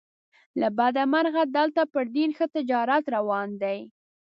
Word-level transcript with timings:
له 0.59 0.67
بده 0.77 1.03
مرغه 1.13 1.43
دلته 1.57 1.81
په 1.93 1.99
دین 2.15 2.29
ښه 2.37 2.45
تجارت 2.55 3.03
روان 3.15 3.49
دی. 3.61 3.79